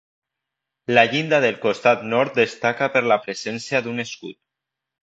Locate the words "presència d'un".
3.29-4.07